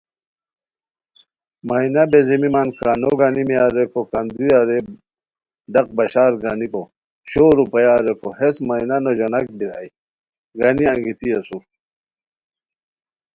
مینا 1.67 2.03
بیزیمیمان 2.11 2.69
کانو 2.79 3.11
گانیمینا 3.19 3.65
ریکو 3.75 4.01
کندوریہ 4.11 4.59
رے 4.67 4.79
ڈاق 5.73 5.87
بشار 5.97 6.31
گانیکو 6.43 6.83
شور 7.31 7.53
روپیہ 7.59 7.95
ریکو 8.05 8.29
ہیس 8.39 8.57
مینا 8.67 8.97
نوژاناک 9.03 9.47
بیرائے 9.57 9.89
گانی 10.59 10.85
انگیتی 10.91 11.27
اسور 11.37 11.63